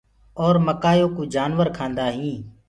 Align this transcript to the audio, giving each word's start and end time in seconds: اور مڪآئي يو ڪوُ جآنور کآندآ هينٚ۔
اور 0.43 0.53
مڪآئي 0.67 0.99
يو 1.01 1.07
ڪوُ 1.15 1.21
جآنور 1.33 1.67
کآندآ 1.77 2.05
هينٚ۔ 2.15 2.41